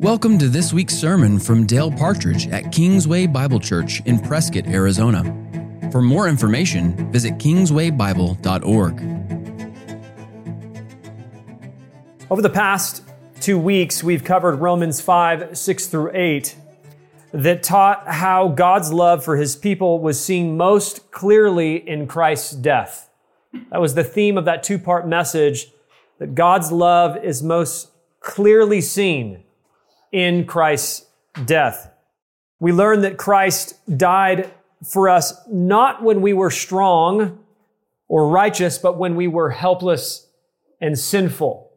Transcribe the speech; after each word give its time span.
Welcome 0.00 0.38
to 0.38 0.48
this 0.48 0.72
week's 0.72 0.94
sermon 0.94 1.38
from 1.38 1.66
Dale 1.66 1.92
Partridge 1.92 2.48
at 2.48 2.72
Kingsway 2.72 3.26
Bible 3.26 3.60
Church 3.60 4.00
in 4.06 4.18
Prescott, 4.18 4.66
Arizona. 4.66 5.22
For 5.92 6.00
more 6.00 6.26
information, 6.26 7.12
visit 7.12 7.34
kingswaybible.org. 7.34 9.02
Over 12.30 12.40
the 12.40 12.48
past 12.48 13.02
two 13.42 13.58
weeks, 13.58 14.02
we've 14.02 14.24
covered 14.24 14.56
Romans 14.56 15.02
5, 15.02 15.58
6 15.58 15.86
through 15.88 16.12
8, 16.14 16.56
that 17.32 17.62
taught 17.62 18.08
how 18.08 18.48
God's 18.48 18.94
love 18.94 19.22
for 19.22 19.36
his 19.36 19.54
people 19.54 19.98
was 19.98 20.18
seen 20.18 20.56
most 20.56 21.10
clearly 21.10 21.76
in 21.76 22.06
Christ's 22.06 22.52
death. 22.52 23.10
That 23.70 23.82
was 23.82 23.94
the 23.94 24.04
theme 24.04 24.38
of 24.38 24.46
that 24.46 24.62
two 24.62 24.78
part 24.78 25.06
message 25.06 25.66
that 26.18 26.34
God's 26.34 26.72
love 26.72 27.22
is 27.22 27.42
most 27.42 27.90
clearly 28.20 28.80
seen 28.80 29.44
in 30.12 30.46
Christ's 30.46 31.06
death. 31.44 31.90
We 32.58 32.72
learn 32.72 33.02
that 33.02 33.16
Christ 33.16 33.78
died 33.96 34.52
for 34.84 35.08
us 35.08 35.34
not 35.48 36.02
when 36.02 36.20
we 36.20 36.32
were 36.32 36.50
strong 36.50 37.38
or 38.08 38.28
righteous, 38.28 38.78
but 38.78 38.98
when 38.98 39.16
we 39.16 39.28
were 39.28 39.50
helpless 39.50 40.26
and 40.80 40.98
sinful. 40.98 41.70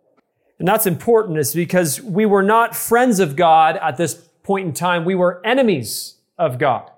And 0.59 0.67
that's 0.67 0.85
important 0.85 1.37
is 1.37 1.53
because 1.53 2.01
we 2.01 2.25
were 2.25 2.43
not 2.43 2.75
friends 2.75 3.19
of 3.19 3.35
God 3.35 3.77
at 3.77 3.97
this 3.97 4.15
point 4.43 4.67
in 4.67 4.73
time. 4.73 5.05
We 5.05 5.15
were 5.15 5.41
enemies 5.45 6.15
of 6.37 6.57
God. 6.57 6.89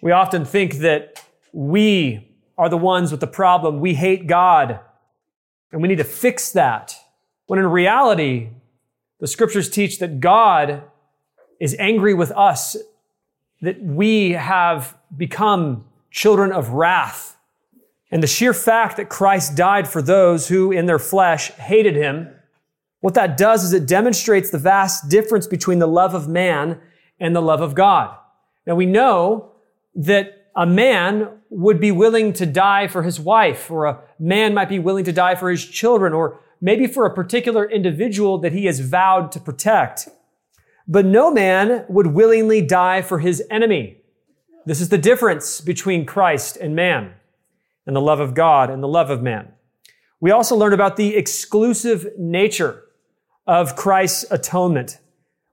We 0.00 0.12
often 0.12 0.44
think 0.44 0.74
that 0.78 1.24
we 1.52 2.28
are 2.58 2.68
the 2.68 2.78
ones 2.78 3.10
with 3.10 3.20
the 3.20 3.26
problem. 3.26 3.80
We 3.80 3.94
hate 3.94 4.26
God 4.26 4.80
and 5.70 5.80
we 5.80 5.88
need 5.88 5.98
to 5.98 6.04
fix 6.04 6.52
that. 6.52 6.96
When 7.46 7.58
in 7.58 7.66
reality, 7.66 8.50
the 9.22 9.28
scriptures 9.28 9.70
teach 9.70 10.00
that 10.00 10.18
God 10.18 10.82
is 11.60 11.76
angry 11.78 12.12
with 12.12 12.32
us, 12.32 12.76
that 13.60 13.80
we 13.80 14.32
have 14.32 14.98
become 15.16 15.84
children 16.10 16.50
of 16.50 16.70
wrath. 16.70 17.36
And 18.10 18.20
the 18.20 18.26
sheer 18.26 18.52
fact 18.52 18.96
that 18.96 19.08
Christ 19.08 19.54
died 19.56 19.86
for 19.86 20.02
those 20.02 20.48
who 20.48 20.72
in 20.72 20.86
their 20.86 20.98
flesh 20.98 21.52
hated 21.52 21.94
him, 21.94 22.30
what 22.98 23.14
that 23.14 23.36
does 23.36 23.62
is 23.62 23.72
it 23.72 23.86
demonstrates 23.86 24.50
the 24.50 24.58
vast 24.58 25.08
difference 25.08 25.46
between 25.46 25.78
the 25.78 25.86
love 25.86 26.16
of 26.16 26.26
man 26.26 26.80
and 27.20 27.34
the 27.34 27.40
love 27.40 27.60
of 27.60 27.76
God. 27.76 28.16
Now 28.66 28.74
we 28.74 28.86
know 28.86 29.52
that 29.94 30.48
a 30.56 30.66
man 30.66 31.28
would 31.48 31.78
be 31.78 31.92
willing 31.92 32.32
to 32.32 32.44
die 32.44 32.88
for 32.88 33.04
his 33.04 33.20
wife, 33.20 33.70
or 33.70 33.86
a 33.86 34.00
man 34.18 34.52
might 34.52 34.68
be 34.68 34.80
willing 34.80 35.04
to 35.04 35.12
die 35.12 35.36
for 35.36 35.48
his 35.48 35.64
children, 35.64 36.12
or 36.12 36.40
maybe 36.62 36.86
for 36.86 37.04
a 37.04 37.12
particular 37.12 37.68
individual 37.68 38.38
that 38.38 38.52
he 38.52 38.64
has 38.66 38.80
vowed 38.80 39.32
to 39.32 39.40
protect. 39.40 40.08
But 40.86 41.04
no 41.04 41.30
man 41.30 41.84
would 41.88 42.06
willingly 42.06 42.62
die 42.62 43.02
for 43.02 43.18
his 43.18 43.42
enemy. 43.50 43.98
This 44.64 44.80
is 44.80 44.88
the 44.88 44.96
difference 44.96 45.60
between 45.60 46.06
Christ 46.06 46.56
and 46.56 46.76
man, 46.76 47.14
and 47.84 47.96
the 47.96 48.00
love 48.00 48.20
of 48.20 48.34
God 48.34 48.70
and 48.70 48.80
the 48.80 48.88
love 48.88 49.10
of 49.10 49.22
man. 49.22 49.48
We 50.20 50.30
also 50.30 50.54
learned 50.54 50.74
about 50.74 50.96
the 50.96 51.16
exclusive 51.16 52.06
nature 52.16 52.84
of 53.44 53.74
Christ's 53.74 54.24
atonement. 54.30 54.98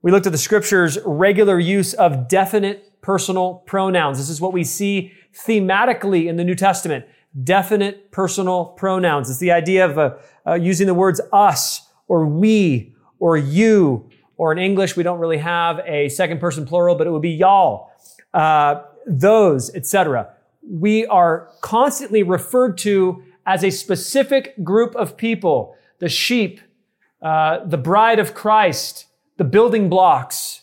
We 0.03 0.11
looked 0.11 0.27
at 0.27 0.31
the 0.31 0.37
scripture's 0.37 0.99
regular 1.03 1.59
use 1.59 1.95
of 1.95 2.27
definite 2.27 3.01
personal 3.01 3.63
pronouns. 3.65 4.19
This 4.19 4.29
is 4.29 4.39
what 4.39 4.53
we 4.53 4.63
see 4.63 5.11
thematically 5.33 6.27
in 6.27 6.35
the 6.35 6.43
New 6.43 6.55
Testament 6.55 7.05
definite 7.43 8.11
personal 8.11 8.65
pronouns. 8.65 9.29
It's 9.29 9.39
the 9.39 9.51
idea 9.51 9.85
of 9.85 9.97
uh, 9.97 10.15
uh, 10.49 10.55
using 10.55 10.87
the 10.87 10.93
words 10.93 11.21
us 11.31 11.87
or 12.07 12.25
we 12.25 12.93
or 13.19 13.37
you, 13.37 14.09
or 14.37 14.51
in 14.51 14.57
English, 14.57 14.95
we 14.95 15.03
don't 15.03 15.19
really 15.19 15.37
have 15.37 15.79
a 15.85 16.09
second 16.09 16.39
person 16.39 16.65
plural, 16.65 16.95
but 16.95 17.05
it 17.05 17.11
would 17.11 17.21
be 17.21 17.31
y'all, 17.31 17.91
uh, 18.33 18.81
those, 19.05 19.73
etc. 19.75 20.33
We 20.67 21.05
are 21.07 21.49
constantly 21.61 22.23
referred 22.23 22.77
to 22.79 23.23
as 23.45 23.63
a 23.63 23.69
specific 23.69 24.63
group 24.63 24.95
of 24.95 25.17
people, 25.17 25.75
the 25.99 26.07
sheep, 26.07 26.61
uh, 27.21 27.65
the 27.65 27.77
bride 27.77 28.19
of 28.19 28.33
Christ, 28.33 29.07
the 29.37 29.43
building 29.43 29.89
blocks. 29.89 30.61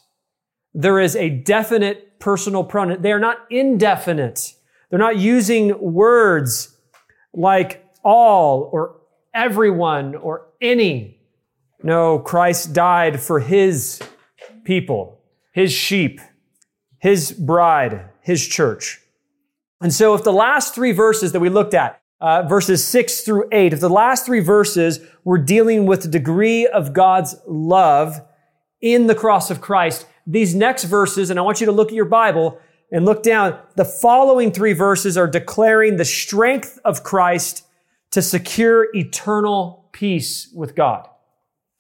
There 0.73 0.99
is 0.99 1.15
a 1.15 1.29
definite 1.29 2.19
personal 2.19 2.65
pronoun. 2.65 3.03
They 3.03 3.13
are 3.13 3.21
not 3.21 3.39
indefinite. 3.51 4.55
They're 4.89 4.99
not 4.99 5.19
using 5.19 5.79
words 5.81 6.77
like 7.35 7.85
all 8.03 8.71
or 8.73 8.96
everyone 9.37 10.15
or 10.15 10.47
any. 10.61 11.21
No, 11.83 12.19
Christ 12.19 12.73
died 12.73 13.21
for 13.21 13.39
his 13.39 14.01
people, 14.65 15.21
his 15.53 15.73
sheep, 15.73 16.21
his 16.99 17.33
bride, 17.33 18.09
his 18.23 18.45
church. 18.49 19.01
And 19.81 19.93
so 19.93 20.15
if 20.15 20.25
the 20.25 20.33
last 20.33 20.75
three 20.75 20.93
verses 20.93 21.33
that 21.33 21.41
we 21.41 21.51
looked 21.51 21.75
at, 21.75 22.01
uh, 22.19 22.43
verses 22.49 22.83
six 22.83 23.21
through 23.21 23.47
eight, 23.53 23.75
if 23.75 23.81
the 23.81 23.91
last 23.91 24.25
three 24.25 24.41
verses 24.41 25.01
were 25.23 25.37
dealing 25.37 25.85
with 25.85 26.03
the 26.03 26.09
degree 26.09 26.67
of 26.67 26.95
God's 26.95 27.37
love 27.47 28.23
in 28.81 29.07
the 29.07 29.15
cross 29.15 29.51
of 29.51 29.61
Christ, 29.61 30.07
these 30.27 30.55
next 30.55 30.85
verses, 30.85 31.29
and 31.29 31.39
I 31.39 31.43
want 31.43 31.61
you 31.61 31.67
to 31.67 31.73
look 31.73 31.89
at 31.89 31.95
your 31.95 32.07
Bible, 32.07 32.59
and 32.91 33.05
look 33.05 33.23
down, 33.23 33.59
the 33.75 33.85
following 33.85 34.51
three 34.51 34.73
verses 34.73 35.19
are 35.19 35.27
declaring 35.27 35.97
the 35.97 36.05
strength 36.05 36.79
of 36.85 37.03
Christ 37.03 37.66
to 38.17 38.23
secure 38.23 38.89
eternal 38.95 39.91
peace 39.93 40.51
with 40.55 40.75
God. 40.75 41.07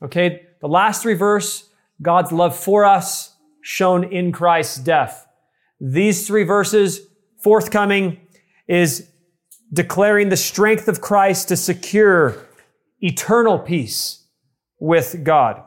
Okay, 0.04 0.42
the 0.60 0.68
last 0.68 1.00
three 1.00 1.14
verses, 1.14 1.70
God's 2.02 2.30
love 2.30 2.54
for 2.54 2.84
us 2.84 3.34
shown 3.62 4.04
in 4.04 4.32
Christ's 4.32 4.76
death. 4.76 5.26
These 5.80 6.26
three 6.26 6.44
verses, 6.44 7.00
forthcoming, 7.42 8.20
is 8.68 9.10
declaring 9.72 10.28
the 10.28 10.36
strength 10.36 10.88
of 10.88 11.00
Christ 11.00 11.48
to 11.48 11.56
secure 11.56 12.36
eternal 13.00 13.58
peace 13.58 14.26
with 14.78 15.24
God. 15.24 15.62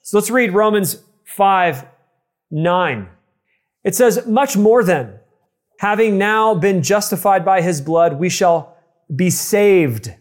So 0.00 0.16
let's 0.16 0.30
read 0.30 0.54
Romans 0.54 1.04
5, 1.26 1.84
9. 2.50 3.08
It 3.84 3.94
says, 3.94 4.26
much 4.26 4.56
more 4.56 4.82
than, 4.82 5.18
having 5.80 6.16
now 6.16 6.54
been 6.54 6.82
justified 6.82 7.44
by 7.44 7.60
his 7.60 7.82
blood, 7.82 8.18
we 8.18 8.30
shall 8.30 8.73
be 9.14 9.30
saved 9.30 10.14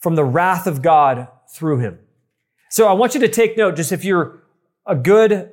from 0.00 0.14
the 0.14 0.24
wrath 0.24 0.66
of 0.66 0.82
God 0.82 1.28
through 1.52 1.78
him. 1.78 1.98
So 2.70 2.86
I 2.86 2.92
want 2.92 3.14
you 3.14 3.20
to 3.20 3.28
take 3.28 3.56
note, 3.56 3.76
just 3.76 3.92
if 3.92 4.04
you're 4.04 4.42
a 4.86 4.94
good 4.94 5.50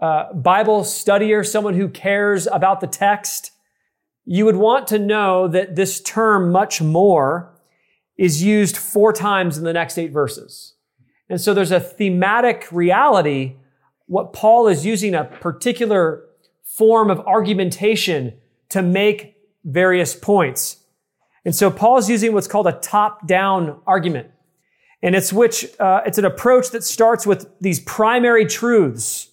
uh, 0.00 0.32
Bible 0.32 0.82
studier, 0.82 1.46
someone 1.46 1.74
who 1.74 1.88
cares 1.88 2.46
about 2.46 2.80
the 2.80 2.86
text, 2.86 3.52
you 4.24 4.44
would 4.44 4.56
want 4.56 4.86
to 4.88 4.98
know 4.98 5.48
that 5.48 5.76
this 5.76 6.00
term 6.00 6.50
much 6.50 6.80
more 6.82 7.54
is 8.16 8.42
used 8.42 8.76
four 8.76 9.12
times 9.12 9.58
in 9.58 9.64
the 9.64 9.72
next 9.72 9.98
eight 9.98 10.12
verses. 10.12 10.74
And 11.28 11.40
so 11.40 11.54
there's 11.54 11.72
a 11.72 11.80
thematic 11.80 12.68
reality. 12.70 13.56
What 14.06 14.32
Paul 14.32 14.68
is 14.68 14.84
using 14.84 15.14
a 15.14 15.24
particular 15.24 16.24
form 16.62 17.10
of 17.10 17.20
argumentation 17.20 18.34
to 18.68 18.82
make 18.82 19.36
various 19.64 20.14
points. 20.14 20.81
And 21.44 21.54
so 21.54 21.70
Paul 21.70 21.98
is 21.98 22.08
using 22.08 22.32
what's 22.32 22.46
called 22.46 22.66
a 22.66 22.72
top-down 22.72 23.80
argument. 23.86 24.30
And 25.02 25.16
it's 25.16 25.32
which, 25.32 25.66
uh, 25.80 26.02
it's 26.06 26.18
an 26.18 26.24
approach 26.24 26.70
that 26.70 26.84
starts 26.84 27.26
with 27.26 27.48
these 27.60 27.80
primary 27.80 28.46
truths. 28.46 29.28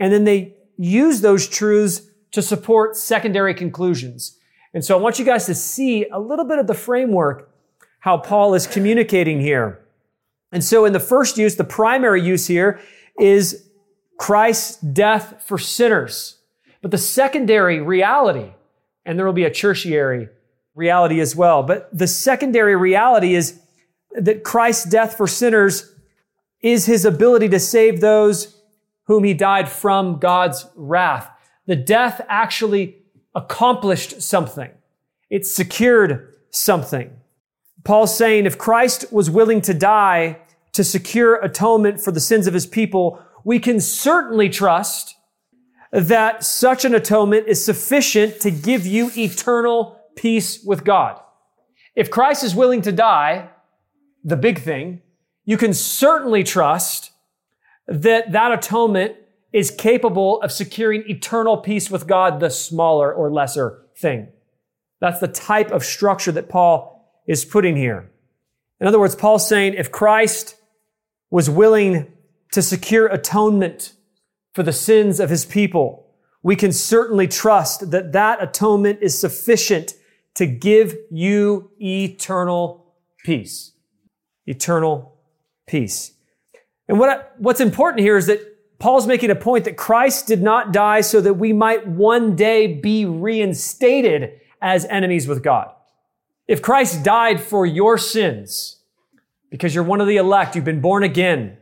And 0.00 0.12
then 0.12 0.24
they 0.24 0.54
use 0.76 1.20
those 1.20 1.46
truths 1.48 2.02
to 2.32 2.42
support 2.42 2.96
secondary 2.96 3.54
conclusions. 3.54 4.38
And 4.74 4.84
so 4.84 4.98
I 4.98 5.00
want 5.00 5.18
you 5.18 5.24
guys 5.24 5.46
to 5.46 5.54
see 5.54 6.06
a 6.08 6.18
little 6.18 6.44
bit 6.44 6.58
of 6.58 6.66
the 6.66 6.74
framework, 6.74 7.50
how 8.00 8.18
Paul 8.18 8.54
is 8.54 8.66
communicating 8.66 9.40
here. 9.40 9.80
And 10.52 10.62
so 10.62 10.84
in 10.84 10.92
the 10.92 11.00
first 11.00 11.38
use, 11.38 11.56
the 11.56 11.64
primary 11.64 12.22
use 12.22 12.46
here 12.46 12.80
is 13.18 13.68
Christ's 14.18 14.76
death 14.80 15.42
for 15.46 15.58
sinners. 15.58 16.38
But 16.82 16.90
the 16.90 16.98
secondary 16.98 17.80
reality, 17.80 18.50
and 19.04 19.18
there 19.18 19.24
will 19.24 19.32
be 19.32 19.44
a 19.44 19.50
tertiary 19.50 20.28
reality 20.76 21.20
as 21.20 21.34
well, 21.34 21.62
but 21.62 21.88
the 21.92 22.06
secondary 22.06 22.76
reality 22.76 23.34
is 23.34 23.60
that 24.12 24.44
Christ's 24.44 24.84
death 24.84 25.16
for 25.16 25.26
sinners 25.26 25.92
is 26.60 26.86
his 26.86 27.04
ability 27.04 27.48
to 27.48 27.58
save 27.58 28.00
those 28.00 28.60
whom 29.04 29.24
he 29.24 29.34
died 29.34 29.68
from 29.68 30.18
God's 30.18 30.66
wrath. 30.76 31.30
The 31.66 31.76
death 31.76 32.20
actually 32.28 32.96
accomplished 33.34 34.22
something. 34.22 34.70
It 35.30 35.46
secured 35.46 36.34
something. 36.50 37.10
Paul's 37.84 38.16
saying 38.16 38.46
if 38.46 38.58
Christ 38.58 39.12
was 39.12 39.30
willing 39.30 39.60
to 39.62 39.74
die 39.74 40.38
to 40.72 40.84
secure 40.84 41.36
atonement 41.36 42.00
for 42.00 42.10
the 42.10 42.20
sins 42.20 42.46
of 42.46 42.54
his 42.54 42.66
people, 42.66 43.22
we 43.44 43.58
can 43.58 43.80
certainly 43.80 44.48
trust 44.48 45.16
that 45.92 46.44
such 46.44 46.84
an 46.84 46.94
atonement 46.94 47.46
is 47.46 47.64
sufficient 47.64 48.40
to 48.40 48.50
give 48.50 48.86
you 48.86 49.10
eternal 49.16 49.95
peace 50.16 50.62
with 50.64 50.84
God. 50.84 51.20
If 51.94 52.10
Christ 52.10 52.42
is 52.42 52.54
willing 52.54 52.82
to 52.82 52.92
die, 52.92 53.50
the 54.24 54.36
big 54.36 54.60
thing, 54.60 55.02
you 55.44 55.56
can 55.56 55.72
certainly 55.72 56.42
trust 56.42 57.12
that 57.86 58.32
that 58.32 58.52
atonement 58.52 59.16
is 59.52 59.70
capable 59.70 60.42
of 60.42 60.50
securing 60.52 61.08
eternal 61.08 61.56
peace 61.56 61.90
with 61.90 62.06
God, 62.06 62.40
the 62.40 62.50
smaller 62.50 63.12
or 63.14 63.32
lesser 63.32 63.82
thing. 63.96 64.28
That's 65.00 65.20
the 65.20 65.28
type 65.28 65.70
of 65.70 65.84
structure 65.84 66.32
that 66.32 66.48
Paul 66.48 67.10
is 67.26 67.44
putting 67.44 67.76
here. 67.76 68.10
In 68.80 68.86
other 68.86 68.98
words, 68.98 69.14
Paul's 69.14 69.48
saying 69.48 69.74
if 69.74 69.92
Christ 69.92 70.56
was 71.30 71.48
willing 71.48 72.12
to 72.52 72.62
secure 72.62 73.06
atonement 73.06 73.92
for 74.52 74.62
the 74.62 74.72
sins 74.72 75.20
of 75.20 75.30
his 75.30 75.44
people, 75.44 76.06
we 76.42 76.56
can 76.56 76.72
certainly 76.72 77.26
trust 77.26 77.90
that 77.90 78.12
that 78.12 78.42
atonement 78.42 78.98
is 79.02 79.18
sufficient 79.18 79.94
to 80.36 80.46
give 80.46 80.96
you 81.10 81.70
eternal 81.80 82.94
peace. 83.24 83.72
Eternal 84.46 85.18
peace. 85.66 86.12
And 86.88 86.98
what, 86.98 87.34
what's 87.38 87.60
important 87.60 88.00
here 88.00 88.16
is 88.16 88.26
that 88.26 88.40
Paul's 88.78 89.06
making 89.06 89.30
a 89.30 89.34
point 89.34 89.64
that 89.64 89.76
Christ 89.76 90.26
did 90.26 90.42
not 90.42 90.72
die 90.72 91.00
so 91.00 91.20
that 91.20 91.34
we 91.34 91.52
might 91.52 91.86
one 91.86 92.36
day 92.36 92.66
be 92.66 93.04
reinstated 93.06 94.40
as 94.60 94.84
enemies 94.86 95.26
with 95.26 95.42
God. 95.42 95.72
If 96.46 96.62
Christ 96.62 97.02
died 97.02 97.40
for 97.40 97.66
your 97.66 97.98
sins, 97.98 98.80
because 99.50 99.74
you're 99.74 99.84
one 99.84 100.00
of 100.00 100.06
the 100.06 100.18
elect, 100.18 100.54
you've 100.54 100.64
been 100.64 100.80
born 100.82 101.02
again, 101.02 101.56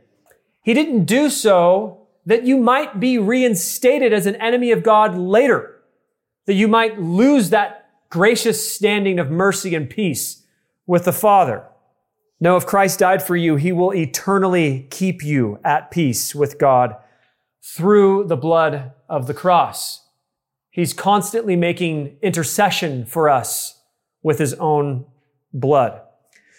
he 0.63 0.73
didn't 0.73 1.05
do 1.05 1.29
so 1.29 2.07
that 2.25 2.43
you 2.43 2.57
might 2.57 2.99
be 2.99 3.17
reinstated 3.17 4.11
as 4.11 4.25
an 4.25 4.35
enemy 4.35 4.71
of 4.71 4.83
God 4.83 5.17
later, 5.17 5.81
that 6.45 6.53
you 6.53 6.67
might 6.67 6.99
lose 6.99 7.51
that 7.51 7.84
gracious 8.09 8.73
standing 8.73 9.19
of 9.19 9.29
mercy 9.29 9.75
and 9.75 9.89
peace 9.89 10.43
with 10.85 11.05
the 11.05 11.13
Father. 11.13 11.67
No, 12.39 12.57
if 12.57 12.65
Christ 12.65 12.99
died 12.99 13.23
for 13.23 13.35
you, 13.35 13.55
he 13.55 13.71
will 13.71 13.93
eternally 13.93 14.87
keep 14.89 15.23
you 15.23 15.59
at 15.63 15.91
peace 15.91 16.35
with 16.35 16.59
God 16.59 16.95
through 17.63 18.25
the 18.25 18.37
blood 18.37 18.91
of 19.09 19.27
the 19.27 19.33
cross. 19.33 20.07
He's 20.69 20.93
constantly 20.93 21.55
making 21.55 22.17
intercession 22.21 23.05
for 23.05 23.29
us 23.29 23.81
with 24.21 24.39
his 24.39 24.53
own 24.55 25.05
blood. 25.53 26.01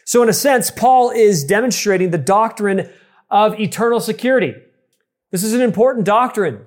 So 0.05 0.23
in 0.23 0.29
a 0.29 0.33
sense, 0.33 0.71
Paul 0.71 1.11
is 1.11 1.45
demonstrating 1.45 2.11
the 2.11 2.19
doctrine 2.19 2.91
of 3.31 3.61
eternal 3.61 4.01
security. 4.01 4.55
This 5.31 5.43
is 5.43 5.53
an 5.53 5.61
important 5.61 6.07
doctrine. 6.07 6.65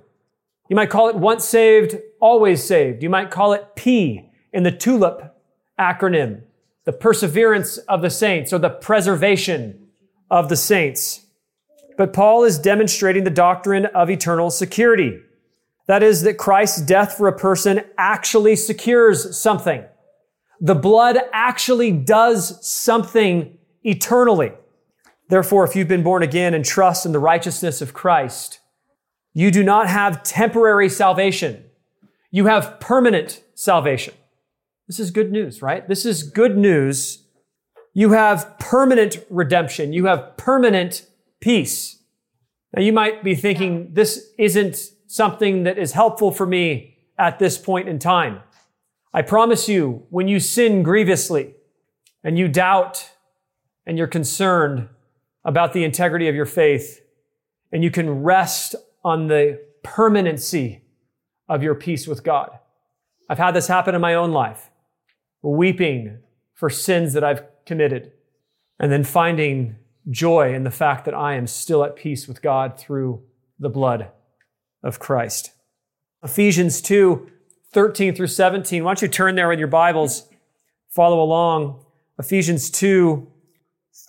You 0.69 0.75
might 0.75 0.89
call 0.89 1.09
it 1.09 1.15
once 1.15 1.45
saved, 1.45 1.97
always 2.21 2.63
saved. 2.63 3.01
You 3.01 3.09
might 3.09 3.31
call 3.31 3.53
it 3.53 3.75
P 3.75 4.28
in 4.53 4.63
the 4.63 4.71
TULIP 4.71 5.33
acronym, 5.79 6.41
the 6.85 6.93
perseverance 6.93 7.77
of 7.77 8.01
the 8.01 8.09
saints 8.09 8.51
or 8.51 8.59
the 8.59 8.69
preservation 8.69 9.87
of 10.29 10.49
the 10.49 10.55
saints. 10.55 11.25
But 11.97 12.13
Paul 12.13 12.43
is 12.43 12.57
demonstrating 12.57 13.23
the 13.23 13.29
doctrine 13.29 13.85
of 13.87 14.09
eternal 14.09 14.49
security. 14.49 15.19
That 15.87 16.03
is 16.03 16.21
that 16.23 16.37
Christ's 16.37 16.81
death 16.81 17.17
for 17.17 17.27
a 17.27 17.37
person 17.37 17.81
actually 17.97 18.55
secures 18.55 19.37
something. 19.37 19.83
The 20.61 20.75
blood 20.75 21.17
actually 21.33 21.91
does 21.91 22.65
something 22.65 23.57
eternally. 23.83 24.51
Therefore, 25.29 25.63
if 25.63 25.75
you've 25.75 25.87
been 25.87 26.03
born 26.03 26.23
again 26.23 26.53
and 26.53 26.65
trust 26.65 27.05
in 27.05 27.11
the 27.11 27.19
righteousness 27.19 27.81
of 27.81 27.93
Christ, 27.93 28.59
you 29.33 29.51
do 29.51 29.63
not 29.63 29.87
have 29.87 30.23
temporary 30.23 30.89
salvation. 30.89 31.63
You 32.31 32.47
have 32.47 32.79
permanent 32.79 33.43
salvation. 33.55 34.13
This 34.89 34.99
is 34.99 35.11
good 35.11 35.31
news, 35.31 35.61
right? 35.61 35.87
This 35.87 36.03
is 36.03 36.23
good 36.23 36.57
news. 36.57 37.23
You 37.93 38.13
have 38.13 38.57
permanent 38.57 39.23
redemption. 39.29 39.93
You 39.93 40.07
have 40.07 40.35
permanent 40.35 41.05
peace. 41.39 42.01
Now 42.75 42.81
you 42.81 42.91
might 42.91 43.23
be 43.23 43.35
thinking, 43.35 43.93
this 43.93 44.31
isn't 44.39 44.75
something 45.05 45.61
that 45.63 45.77
is 45.77 45.91
helpful 45.91 46.31
for 46.31 46.47
me 46.47 46.97
at 47.19 47.37
this 47.37 47.55
point 47.55 47.87
in 47.87 47.99
time. 47.99 48.41
I 49.13 49.21
promise 49.21 49.69
you, 49.69 50.07
when 50.09 50.27
you 50.27 50.39
sin 50.39 50.81
grievously 50.81 51.53
and 52.23 52.39
you 52.39 52.47
doubt 52.47 53.11
and 53.85 53.95
you're 53.95 54.07
concerned 54.07 54.89
about 55.45 55.73
the 55.73 55.83
integrity 55.83 56.27
of 56.27 56.35
your 56.35 56.47
faith 56.47 56.99
and 57.71 57.83
you 57.83 57.91
can 57.91 58.23
rest 58.23 58.73
on 59.03 59.27
the 59.27 59.61
permanency 59.83 60.81
of 61.47 61.61
your 61.61 61.75
peace 61.75 62.07
with 62.07 62.23
God. 62.23 62.57
I've 63.29 63.37
had 63.37 63.53
this 63.53 63.67
happen 63.67 63.93
in 63.93 64.01
my 64.01 64.15
own 64.15 64.31
life, 64.31 64.71
weeping 65.41 66.19
for 66.53 66.69
sins 66.69 67.13
that 67.13 67.23
I've 67.23 67.43
committed 67.65 68.11
and 68.79 68.91
then 68.91 69.03
finding 69.03 69.75
joy 70.09 70.53
in 70.53 70.63
the 70.63 70.71
fact 70.71 71.05
that 71.05 71.13
I 71.13 71.35
am 71.35 71.47
still 71.47 71.83
at 71.83 71.95
peace 71.95 72.27
with 72.27 72.41
God 72.41 72.79
through 72.79 73.23
the 73.59 73.69
blood 73.69 74.09
of 74.83 74.99
Christ. 74.99 75.51
Ephesians 76.23 76.81
2 76.81 77.31
13 77.71 78.15
through 78.15 78.27
17. 78.27 78.83
Why 78.83 78.89
don't 78.89 79.01
you 79.03 79.07
turn 79.07 79.35
there 79.35 79.51
in 79.51 79.59
your 79.59 79.67
Bibles? 79.67 80.27
Follow 80.89 81.21
along. 81.21 81.85
Ephesians 82.17 82.69
2 82.71 83.27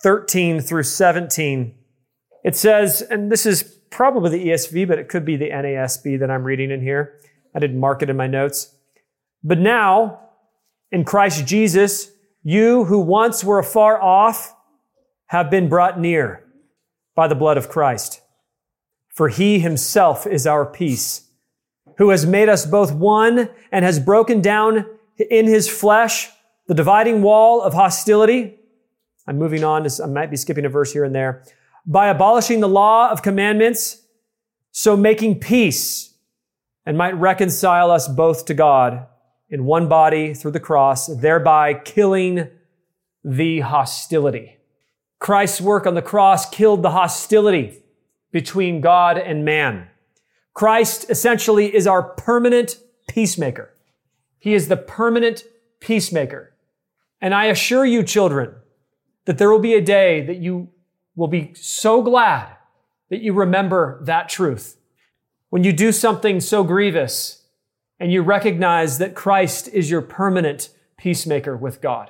13 0.01 0.61
through 0.61 0.83
17. 0.83 1.75
It 2.43 2.55
says, 2.55 3.01
and 3.03 3.31
this 3.31 3.45
is 3.45 3.63
probably 3.91 4.31
the 4.31 4.47
ESV, 4.47 4.87
but 4.87 4.97
it 4.97 5.09
could 5.09 5.25
be 5.25 5.35
the 5.35 5.49
NASB 5.49 6.19
that 6.19 6.31
I'm 6.31 6.43
reading 6.43 6.71
in 6.71 6.81
here. 6.81 7.19
I 7.53 7.59
didn't 7.59 7.79
mark 7.79 8.01
it 8.01 8.09
in 8.09 8.17
my 8.17 8.27
notes. 8.27 8.73
But 9.43 9.59
now, 9.59 10.19
in 10.91 11.05
Christ 11.05 11.45
Jesus, 11.45 12.11
you 12.43 12.85
who 12.85 12.99
once 12.99 13.43
were 13.43 13.59
afar 13.59 14.01
off 14.01 14.55
have 15.27 15.49
been 15.49 15.69
brought 15.69 15.99
near 15.99 16.43
by 17.15 17.27
the 17.27 17.35
blood 17.35 17.57
of 17.57 17.69
Christ. 17.69 18.21
For 19.07 19.29
he 19.29 19.59
himself 19.59 20.25
is 20.25 20.47
our 20.47 20.65
peace, 20.65 21.29
who 21.97 22.09
has 22.09 22.25
made 22.25 22.49
us 22.49 22.65
both 22.65 22.93
one 22.93 23.49
and 23.71 23.85
has 23.85 23.99
broken 23.99 24.41
down 24.41 24.85
in 25.29 25.45
his 25.45 25.69
flesh 25.69 26.29
the 26.67 26.73
dividing 26.73 27.21
wall 27.21 27.61
of 27.61 27.73
hostility. 27.73 28.57
I'm 29.27 29.37
moving 29.37 29.63
on. 29.63 29.85
I 30.01 30.05
might 30.07 30.31
be 30.31 30.37
skipping 30.37 30.65
a 30.65 30.69
verse 30.69 30.91
here 30.91 31.03
and 31.03 31.13
there. 31.13 31.43
By 31.85 32.07
abolishing 32.07 32.59
the 32.59 32.69
law 32.69 33.09
of 33.09 33.21
commandments, 33.21 34.01
so 34.71 34.95
making 34.95 35.39
peace 35.39 36.13
and 36.85 36.97
might 36.97 37.15
reconcile 37.15 37.91
us 37.91 38.07
both 38.07 38.45
to 38.45 38.53
God 38.53 39.05
in 39.51 39.65
one 39.65 39.87
body 39.87 40.33
through 40.33 40.51
the 40.51 40.59
cross, 40.59 41.07
thereby 41.07 41.73
killing 41.73 42.47
the 43.23 43.59
hostility. 43.59 44.57
Christ's 45.19 45.61
work 45.61 45.85
on 45.85 45.93
the 45.93 46.01
cross 46.01 46.49
killed 46.49 46.81
the 46.81 46.91
hostility 46.91 47.83
between 48.31 48.81
God 48.81 49.17
and 49.17 49.45
man. 49.45 49.89
Christ 50.53 51.05
essentially 51.09 51.73
is 51.75 51.85
our 51.85 52.01
permanent 52.01 52.77
peacemaker. 53.07 53.73
He 54.39 54.53
is 54.53 54.69
the 54.69 54.77
permanent 54.77 55.43
peacemaker. 55.79 56.53
And 57.19 57.35
I 57.35 57.45
assure 57.45 57.85
you, 57.85 58.01
children, 58.03 58.55
that 59.25 59.37
there 59.37 59.51
will 59.51 59.59
be 59.59 59.75
a 59.75 59.81
day 59.81 60.25
that 60.25 60.37
you 60.37 60.69
will 61.15 61.27
be 61.27 61.53
so 61.53 62.01
glad 62.01 62.55
that 63.09 63.21
you 63.21 63.33
remember 63.33 64.01
that 64.05 64.29
truth. 64.29 64.77
When 65.49 65.63
you 65.63 65.73
do 65.73 65.91
something 65.91 66.39
so 66.39 66.63
grievous 66.63 67.40
and 68.01 68.11
you 68.11 68.23
recognize 68.23 68.97
that 68.97 69.13
Christ 69.13 69.67
is 69.67 69.91
your 69.91 70.01
permanent 70.01 70.69
peacemaker 70.97 71.55
with 71.55 71.81
God. 71.81 72.09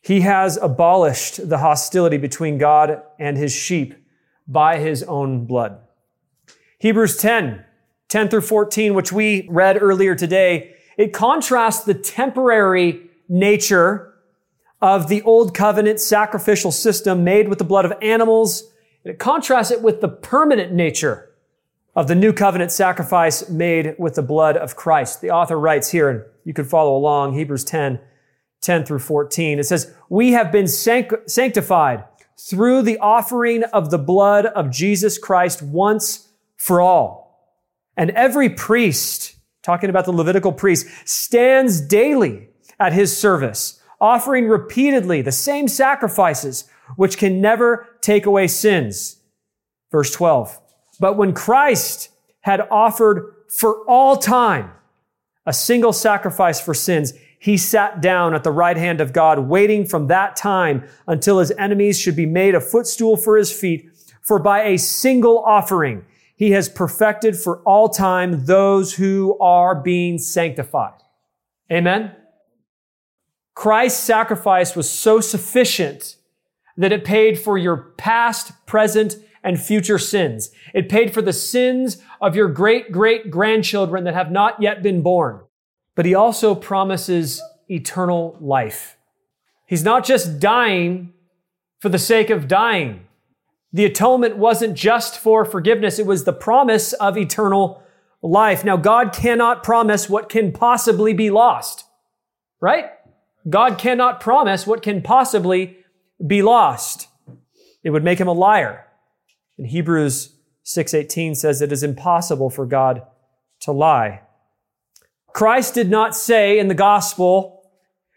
He 0.00 0.22
has 0.22 0.56
abolished 0.56 1.48
the 1.48 1.58
hostility 1.58 2.16
between 2.16 2.58
God 2.58 3.00
and 3.20 3.36
his 3.36 3.52
sheep 3.52 3.94
by 4.48 4.78
his 4.78 5.04
own 5.04 5.44
blood. 5.46 5.78
Hebrews 6.80 7.16
10, 7.18 7.64
10 8.08 8.28
through 8.30 8.40
14, 8.40 8.94
which 8.94 9.12
we 9.12 9.46
read 9.48 9.80
earlier 9.80 10.16
today, 10.16 10.74
it 10.98 11.12
contrasts 11.12 11.84
the 11.84 11.94
temporary 11.94 13.08
nature 13.28 14.14
of 14.80 15.06
the 15.06 15.22
old 15.22 15.54
covenant 15.54 16.00
sacrificial 16.00 16.72
system 16.72 17.22
made 17.22 17.48
with 17.48 17.58
the 17.58 17.64
blood 17.64 17.84
of 17.84 17.92
animals. 18.02 18.64
It 19.04 19.20
contrasts 19.20 19.70
it 19.70 19.82
with 19.82 20.00
the 20.00 20.08
permanent 20.08 20.72
nature 20.72 21.31
of 21.94 22.08
the 22.08 22.14
new 22.14 22.32
covenant 22.32 22.72
sacrifice 22.72 23.48
made 23.48 23.94
with 23.98 24.14
the 24.14 24.22
blood 24.22 24.56
of 24.56 24.76
Christ. 24.76 25.20
The 25.20 25.30
author 25.30 25.58
writes 25.58 25.90
here, 25.90 26.08
and 26.08 26.22
you 26.44 26.54
can 26.54 26.64
follow 26.64 26.96
along, 26.96 27.34
Hebrews 27.34 27.64
10, 27.64 28.00
10 28.62 28.84
through 28.84 29.00
14. 29.00 29.58
It 29.58 29.64
says, 29.64 29.94
We 30.08 30.32
have 30.32 30.50
been 30.50 30.68
sanctified 30.68 32.04
through 32.38 32.82
the 32.82 32.98
offering 32.98 33.64
of 33.64 33.90
the 33.90 33.98
blood 33.98 34.46
of 34.46 34.70
Jesus 34.70 35.18
Christ 35.18 35.62
once 35.62 36.28
for 36.56 36.80
all. 36.80 37.22
And 37.96 38.10
every 38.12 38.48
priest, 38.48 39.36
talking 39.62 39.90
about 39.90 40.06
the 40.06 40.12
Levitical 40.12 40.52
priest, 40.52 40.86
stands 41.04 41.80
daily 41.80 42.48
at 42.80 42.94
his 42.94 43.14
service, 43.16 43.80
offering 44.00 44.48
repeatedly 44.48 45.20
the 45.20 45.30
same 45.30 45.68
sacrifices, 45.68 46.68
which 46.96 47.18
can 47.18 47.40
never 47.40 47.86
take 48.00 48.24
away 48.24 48.48
sins. 48.48 49.18
Verse 49.90 50.10
12. 50.12 50.61
But 51.02 51.16
when 51.16 51.34
Christ 51.34 52.10
had 52.42 52.60
offered 52.70 53.34
for 53.48 53.84
all 53.88 54.16
time 54.16 54.70
a 55.44 55.52
single 55.52 55.92
sacrifice 55.92 56.60
for 56.60 56.74
sins, 56.74 57.12
he 57.40 57.56
sat 57.56 58.00
down 58.00 58.34
at 58.36 58.44
the 58.44 58.52
right 58.52 58.76
hand 58.76 59.00
of 59.00 59.12
God, 59.12 59.40
waiting 59.40 59.84
from 59.84 60.06
that 60.06 60.36
time 60.36 60.86
until 61.08 61.40
his 61.40 61.50
enemies 61.58 61.98
should 61.98 62.14
be 62.14 62.24
made 62.24 62.54
a 62.54 62.60
footstool 62.60 63.16
for 63.16 63.36
his 63.36 63.52
feet. 63.52 63.90
For 64.20 64.38
by 64.38 64.62
a 64.62 64.78
single 64.78 65.40
offering, 65.40 66.04
he 66.36 66.52
has 66.52 66.68
perfected 66.68 67.36
for 67.36 67.56
all 67.62 67.88
time 67.88 68.46
those 68.46 68.94
who 68.94 69.36
are 69.40 69.74
being 69.74 70.18
sanctified. 70.18 71.02
Amen. 71.68 72.14
Christ's 73.56 74.04
sacrifice 74.04 74.76
was 74.76 74.88
so 74.88 75.20
sufficient 75.20 76.14
that 76.76 76.92
it 76.92 77.04
paid 77.04 77.40
for 77.40 77.58
your 77.58 77.76
past, 77.98 78.52
present, 78.66 79.16
and 79.44 79.60
future 79.60 79.98
sins. 79.98 80.50
It 80.74 80.88
paid 80.88 81.12
for 81.12 81.22
the 81.22 81.32
sins 81.32 81.98
of 82.20 82.36
your 82.36 82.48
great 82.48 82.92
great 82.92 83.30
grandchildren 83.30 84.04
that 84.04 84.14
have 84.14 84.30
not 84.30 84.60
yet 84.62 84.82
been 84.82 85.02
born. 85.02 85.40
But 85.94 86.06
he 86.06 86.14
also 86.14 86.54
promises 86.54 87.42
eternal 87.68 88.36
life. 88.40 88.96
He's 89.66 89.84
not 89.84 90.04
just 90.04 90.38
dying 90.38 91.12
for 91.80 91.88
the 91.88 91.98
sake 91.98 92.30
of 92.30 92.48
dying. 92.48 93.06
The 93.72 93.84
atonement 93.84 94.36
wasn't 94.36 94.76
just 94.76 95.18
for 95.18 95.44
forgiveness, 95.44 95.98
it 95.98 96.06
was 96.06 96.24
the 96.24 96.32
promise 96.32 96.92
of 96.94 97.16
eternal 97.16 97.82
life. 98.20 98.64
Now, 98.64 98.76
God 98.76 99.12
cannot 99.12 99.64
promise 99.64 100.08
what 100.08 100.28
can 100.28 100.52
possibly 100.52 101.12
be 101.12 101.30
lost, 101.30 101.84
right? 102.60 102.90
God 103.48 103.78
cannot 103.78 104.20
promise 104.20 104.66
what 104.66 104.82
can 104.82 105.02
possibly 105.02 105.78
be 106.24 106.42
lost. 106.42 107.08
It 107.82 107.90
would 107.90 108.04
make 108.04 108.20
him 108.20 108.28
a 108.28 108.32
liar. 108.32 108.86
In 109.62 109.68
Hebrews 109.68 110.34
6:18 110.64 111.36
says 111.36 111.62
it 111.62 111.70
is 111.70 111.84
impossible 111.84 112.50
for 112.50 112.66
God 112.66 113.02
to 113.60 113.70
lie. 113.70 114.22
Christ 115.32 115.74
did 115.74 115.88
not 115.88 116.16
say 116.16 116.58
in 116.58 116.66
the 116.66 116.74
gospel 116.74 117.70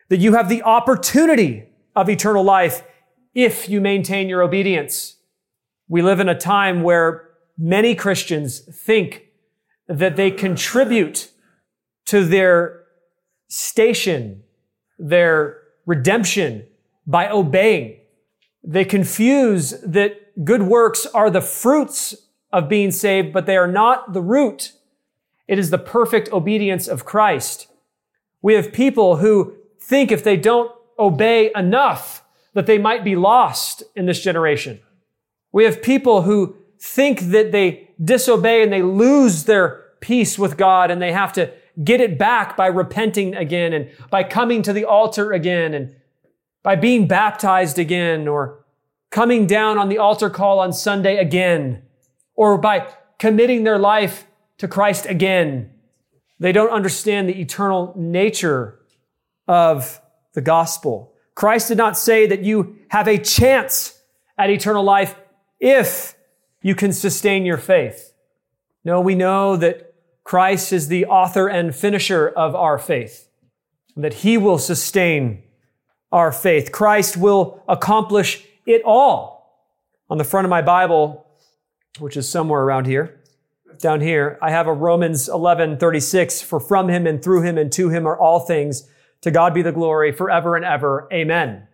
that 0.09 0.17
you 0.17 0.33
have 0.33 0.49
the 0.49 0.63
opportunity 0.63 1.65
of 1.95 2.09
eternal 2.09 2.43
life 2.43 2.81
if 3.35 3.69
you 3.69 3.79
maintain 3.79 4.27
your 4.27 4.41
obedience. 4.41 5.17
We 5.87 6.01
live 6.01 6.19
in 6.19 6.29
a 6.29 6.35
time 6.35 6.81
where 6.81 7.29
many 7.59 7.93
Christians 7.93 8.61
think 8.61 9.27
that 9.87 10.15
they 10.15 10.31
contribute 10.31 11.29
to 12.05 12.25
their 12.25 12.85
station, 13.49 14.41
their 14.97 15.59
redemption 15.85 16.65
by 17.05 17.29
obeying. 17.29 17.99
They 18.63 18.83
confuse 18.83 19.79
that 19.81 20.24
good 20.43 20.63
works 20.63 21.05
are 21.07 21.29
the 21.29 21.41
fruits 21.41 22.15
of 22.51 22.69
being 22.69 22.91
saved, 22.91 23.33
but 23.33 23.45
they 23.45 23.57
are 23.57 23.71
not 23.71 24.13
the 24.13 24.21
root. 24.21 24.73
It 25.47 25.59
is 25.59 25.69
the 25.69 25.77
perfect 25.77 26.31
obedience 26.31 26.87
of 26.87 27.05
Christ. 27.05 27.67
We 28.41 28.53
have 28.55 28.73
people 28.73 29.17
who 29.17 29.55
think 29.79 30.11
if 30.11 30.23
they 30.23 30.37
don't 30.37 30.71
obey 30.97 31.51
enough, 31.55 32.23
that 32.53 32.65
they 32.65 32.77
might 32.77 33.03
be 33.03 33.15
lost 33.15 33.83
in 33.95 34.05
this 34.05 34.21
generation. 34.21 34.79
We 35.51 35.65
have 35.65 35.81
people 35.81 36.23
who 36.23 36.55
think 36.79 37.19
that 37.31 37.51
they 37.51 37.89
disobey 38.03 38.63
and 38.63 38.71
they 38.71 38.81
lose 38.81 39.43
their 39.43 39.83
peace 39.99 40.39
with 40.39 40.57
God 40.57 40.91
and 40.91 41.01
they 41.01 41.11
have 41.11 41.33
to 41.33 41.51
get 41.83 41.99
it 41.99 42.17
back 42.17 42.55
by 42.55 42.67
repenting 42.67 43.35
again 43.35 43.73
and 43.73 43.89
by 44.09 44.23
coming 44.23 44.61
to 44.61 44.73
the 44.73 44.85
altar 44.85 45.33
again 45.33 45.73
and 45.73 45.95
by 46.63 46.75
being 46.75 47.07
baptized 47.07 47.77
again 47.77 48.27
or 48.27 48.64
coming 49.15 49.47
down 49.47 49.77
on 49.77 49.87
the 49.87 49.97
altar 49.97 50.29
call 50.29 50.59
on 50.59 50.73
Sunday 50.73 51.15
again 51.15 51.81
or 52.35 52.57
by 52.57 52.85
committing 53.17 53.63
their 53.63 53.79
life 53.79 54.27
to 54.57 54.67
Christ 54.67 55.05
again. 55.05 55.71
They 56.37 56.51
don't 56.51 56.69
understand 56.69 57.29
the 57.29 57.39
eternal 57.39 57.93
nature 57.95 58.77
of 59.47 60.01
the 60.33 60.41
gospel. 60.41 61.13
Christ 61.33 61.69
did 61.69 61.77
not 61.77 61.97
say 61.97 62.27
that 62.27 62.43
you 62.43 62.75
have 62.89 63.07
a 63.07 63.17
chance 63.17 64.01
at 64.37 64.49
eternal 64.49 64.83
life 64.83 65.15
if 65.61 66.15
you 66.61 66.75
can 66.75 66.91
sustain 66.91 67.45
your 67.45 67.57
faith. 67.57 68.11
No, 68.83 68.99
we 68.99 69.15
know 69.15 69.55
that 69.55 69.93
Christ 70.25 70.73
is 70.73 70.89
the 70.89 71.05
author 71.05 71.47
and 71.47 71.73
finisher 71.73 72.27
of 72.27 72.53
our 72.53 72.77
faith, 72.77 73.29
that 73.95 74.15
he 74.25 74.37
will 74.37 74.57
sustain 74.57 75.41
our 76.11 76.33
faith. 76.33 76.73
Christ 76.73 77.15
will 77.15 77.63
accomplish 77.69 78.45
it 78.65 78.81
all. 78.85 79.35
On 80.09 80.17
the 80.17 80.23
front 80.23 80.45
of 80.45 80.49
my 80.49 80.61
Bible, 80.61 81.25
which 81.99 82.17
is 82.17 82.29
somewhere 82.29 82.61
around 82.61 82.85
here, 82.85 83.21
down 83.79 84.01
here, 84.01 84.37
I 84.41 84.51
have 84.51 84.67
a 84.67 84.73
Romans 84.73 85.27
11, 85.27 85.77
36, 85.77 86.41
for 86.41 86.59
from 86.59 86.89
him 86.89 87.05
and 87.07 87.23
through 87.23 87.41
him 87.41 87.57
and 87.57 87.71
to 87.73 87.89
him 87.89 88.05
are 88.05 88.17
all 88.17 88.39
things. 88.39 88.89
To 89.21 89.31
God 89.31 89.53
be 89.53 89.61
the 89.61 89.71
glory 89.71 90.11
forever 90.11 90.55
and 90.55 90.63
ever. 90.63 91.07
Amen. 91.11 91.67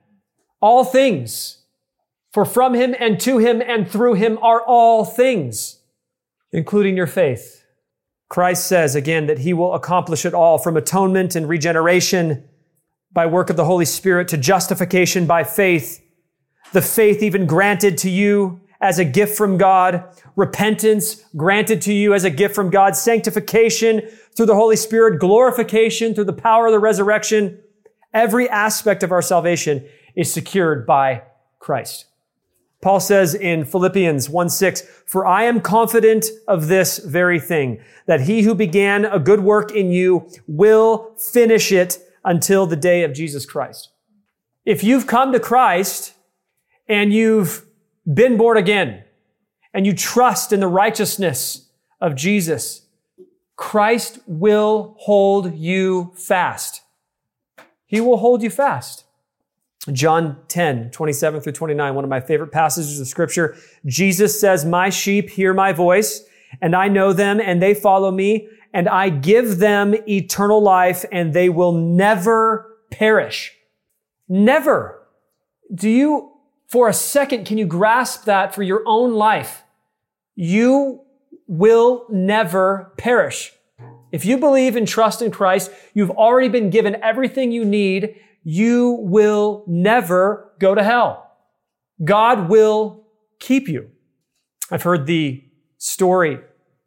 All 0.61 0.83
things. 0.83 1.59
For 2.31 2.45
from 2.45 2.73
him 2.73 2.95
and 2.97 3.19
to 3.21 3.39
him 3.39 3.61
and 3.61 3.89
through 3.89 4.13
him 4.13 4.37
are 4.41 4.61
all 4.61 5.03
things, 5.03 5.81
including 6.51 6.95
your 6.95 7.07
faith. 7.07 7.65
Christ 8.29 8.65
says 8.65 8.95
again 8.95 9.27
that 9.27 9.39
he 9.39 9.51
will 9.51 9.73
accomplish 9.73 10.25
it 10.25 10.33
all 10.33 10.57
from 10.57 10.77
atonement 10.77 11.35
and 11.35 11.49
regeneration 11.49 12.47
by 13.11 13.25
work 13.25 13.49
of 13.49 13.57
the 13.57 13.65
Holy 13.65 13.83
Spirit 13.83 14.29
to 14.29 14.37
justification 14.37 15.25
by 15.25 15.43
faith, 15.43 16.01
the 16.73 16.81
faith 16.81 17.21
even 17.21 17.45
granted 17.45 17.97
to 17.99 18.09
you 18.09 18.61
as 18.81 18.97
a 18.97 19.05
gift 19.05 19.37
from 19.37 19.57
God, 19.57 20.03
repentance 20.35 21.23
granted 21.35 21.81
to 21.83 21.93
you 21.93 22.13
as 22.13 22.23
a 22.23 22.29
gift 22.29 22.55
from 22.55 22.69
God, 22.69 22.95
sanctification 22.95 24.01
through 24.35 24.47
the 24.47 24.55
Holy 24.55 24.75
Spirit, 24.75 25.19
glorification 25.19 26.15
through 26.15 26.25
the 26.25 26.33
power 26.33 26.65
of 26.65 26.71
the 26.71 26.79
resurrection. 26.79 27.59
Every 28.13 28.49
aspect 28.49 29.03
of 29.03 29.11
our 29.11 29.21
salvation 29.21 29.87
is 30.15 30.33
secured 30.33 30.87
by 30.87 31.23
Christ. 31.59 32.05
Paul 32.81 32.99
says 32.99 33.35
in 33.35 33.63
Philippians 33.63 34.27
1 34.27 34.49
6, 34.49 34.81
For 35.05 35.27
I 35.27 35.43
am 35.43 35.61
confident 35.61 36.25
of 36.47 36.67
this 36.67 36.97
very 36.97 37.39
thing, 37.39 37.79
that 38.07 38.21
he 38.21 38.41
who 38.41 38.55
began 38.55 39.05
a 39.05 39.19
good 39.19 39.41
work 39.41 39.71
in 39.71 39.91
you 39.91 40.27
will 40.47 41.15
finish 41.17 41.71
it 41.71 41.99
until 42.25 42.65
the 42.65 42.75
day 42.75 43.03
of 43.03 43.13
Jesus 43.13 43.45
Christ. 43.45 43.89
If 44.65 44.83
you've 44.83 45.05
come 45.05 45.31
to 45.31 45.39
Christ 45.39 46.15
and 46.91 47.13
you've 47.13 47.65
been 48.13 48.35
born 48.35 48.57
again 48.57 49.05
and 49.73 49.85
you 49.85 49.93
trust 49.93 50.51
in 50.51 50.59
the 50.59 50.67
righteousness 50.67 51.69
of 52.01 52.15
Jesus, 52.15 52.85
Christ 53.55 54.19
will 54.27 54.95
hold 54.99 55.55
you 55.55 56.11
fast. 56.15 56.81
He 57.85 58.01
will 58.01 58.17
hold 58.17 58.43
you 58.43 58.49
fast. 58.49 59.05
John 59.93 60.37
10, 60.49 60.91
27 60.91 61.39
through 61.39 61.53
29, 61.53 61.95
one 61.95 62.03
of 62.03 62.09
my 62.09 62.19
favorite 62.19 62.51
passages 62.51 62.99
of 62.99 63.07
scripture. 63.07 63.55
Jesus 63.85 64.39
says, 64.39 64.65
My 64.65 64.89
sheep 64.89 65.29
hear 65.29 65.53
my 65.53 65.71
voice, 65.71 66.25
and 66.61 66.75
I 66.75 66.89
know 66.89 67.13
them, 67.13 67.39
and 67.39 67.61
they 67.61 67.73
follow 67.73 68.11
me, 68.11 68.49
and 68.73 68.89
I 68.89 69.09
give 69.09 69.59
them 69.59 69.95
eternal 70.07 70.61
life, 70.61 71.05
and 71.11 71.33
they 71.33 71.47
will 71.47 71.71
never 71.71 72.77
perish. 72.91 73.53
Never. 74.27 75.07
Do 75.73 75.89
you 75.89 76.30
for 76.71 76.87
a 76.87 76.93
second, 76.93 77.45
can 77.45 77.57
you 77.57 77.65
grasp 77.65 78.23
that 78.23 78.55
for 78.55 78.63
your 78.63 78.81
own 78.85 79.13
life? 79.13 79.63
You 80.35 81.01
will 81.45 82.05
never 82.09 82.93
perish. 82.97 83.51
If 84.13 84.23
you 84.23 84.37
believe 84.37 84.77
and 84.77 84.87
trust 84.87 85.21
in 85.21 85.31
Christ, 85.31 85.69
you've 85.93 86.11
already 86.11 86.47
been 86.47 86.69
given 86.69 86.95
everything 87.03 87.51
you 87.51 87.65
need. 87.65 88.15
You 88.45 88.99
will 89.01 89.65
never 89.67 90.53
go 90.59 90.73
to 90.73 90.81
hell. 90.81 91.29
God 92.05 92.47
will 92.47 93.05
keep 93.39 93.67
you. 93.67 93.89
I've 94.71 94.83
heard 94.83 95.07
the 95.07 95.43
story 95.77 96.39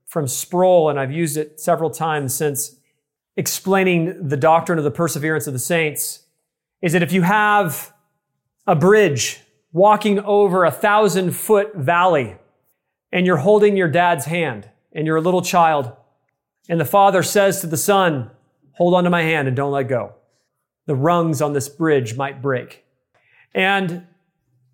from 0.06 0.26
Sproul, 0.26 0.88
and 0.88 0.98
I've 0.98 1.12
used 1.12 1.36
it 1.36 1.60
several 1.60 1.90
times 1.90 2.34
since 2.34 2.74
explaining 3.36 4.28
the 4.28 4.38
doctrine 4.38 4.78
of 4.78 4.84
the 4.84 4.90
perseverance 4.90 5.46
of 5.46 5.52
the 5.52 5.58
saints, 5.58 6.24
is 6.80 6.94
that 6.94 7.02
if 7.02 7.12
you 7.12 7.20
have 7.20 7.92
a 8.66 8.74
bridge 8.74 9.42
walking 9.74 10.20
over 10.20 10.64
a 10.64 10.70
thousand 10.70 11.32
foot 11.32 11.74
valley 11.74 12.36
and 13.12 13.26
you're 13.26 13.36
holding 13.36 13.76
your 13.76 13.88
dad's 13.88 14.24
hand 14.24 14.70
and 14.92 15.04
you're 15.04 15.16
a 15.16 15.20
little 15.20 15.42
child 15.42 15.92
and 16.68 16.80
the 16.80 16.84
father 16.84 17.24
says 17.24 17.60
to 17.60 17.66
the 17.66 17.76
son, 17.76 18.30
hold 18.72 18.94
on 18.94 19.02
to 19.02 19.10
my 19.10 19.22
hand 19.22 19.48
and 19.48 19.56
don't 19.56 19.72
let 19.72 19.88
go. 19.88 20.14
The 20.86 20.94
rungs 20.94 21.42
on 21.42 21.54
this 21.54 21.68
bridge 21.68 22.16
might 22.16 22.40
break. 22.40 22.84
And 23.52 24.06